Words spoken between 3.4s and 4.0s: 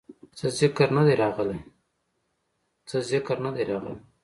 نۀ دے راغلے